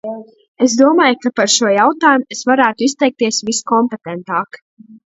Es 0.67 0.75
domāju, 0.79 1.17
ka 1.25 1.31
par 1.41 1.53
šo 1.57 1.71
jautājumu 1.75 2.27
es 2.37 2.43
varētu 2.53 2.89
izteikties 2.89 3.43
viskompetentāk. 3.53 4.65